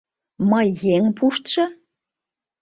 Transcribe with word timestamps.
Мый 0.49 0.67
еҥ 0.95 1.03
пуштшо? 1.17 1.65